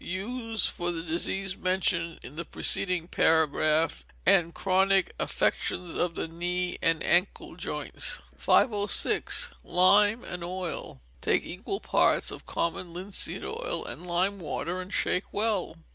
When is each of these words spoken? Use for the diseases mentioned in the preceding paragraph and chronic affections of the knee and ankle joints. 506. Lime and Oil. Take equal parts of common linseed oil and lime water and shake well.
Use 0.03 0.65
for 0.65 0.89
the 0.91 1.03
diseases 1.03 1.55
mentioned 1.55 2.19
in 2.23 2.35
the 2.35 2.43
preceding 2.43 3.07
paragraph 3.07 4.03
and 4.25 4.51
chronic 4.51 5.13
affections 5.19 5.93
of 5.93 6.15
the 6.15 6.27
knee 6.27 6.75
and 6.81 7.03
ankle 7.03 7.55
joints. 7.55 8.19
506. 8.35 9.51
Lime 9.63 10.23
and 10.23 10.43
Oil. 10.43 10.99
Take 11.21 11.45
equal 11.45 11.79
parts 11.79 12.31
of 12.31 12.47
common 12.47 12.95
linseed 12.95 13.43
oil 13.45 13.85
and 13.85 14.07
lime 14.07 14.39
water 14.39 14.81
and 14.81 14.91
shake 14.91 15.31
well. 15.31 15.75